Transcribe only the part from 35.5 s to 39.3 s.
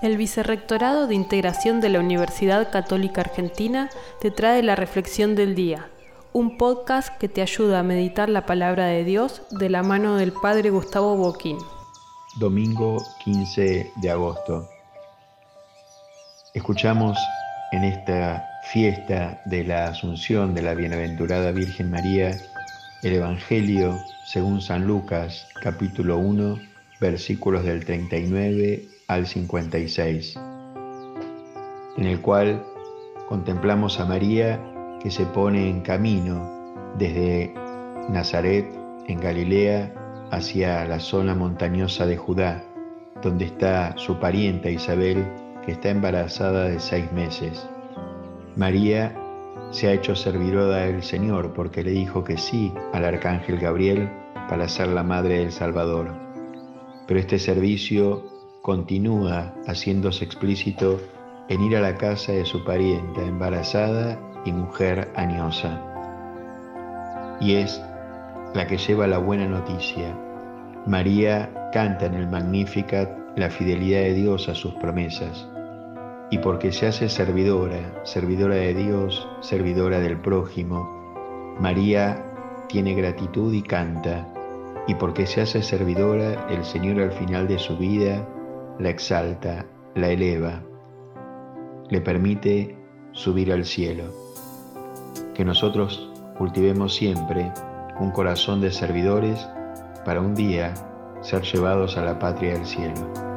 en camino desde Nazaret, en